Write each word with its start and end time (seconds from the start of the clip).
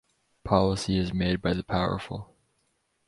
Policy 0.43 0.97
is 0.97 1.13
made 1.13 1.43
by 1.43 1.53
the 1.53 1.61
powerful. 1.63 2.33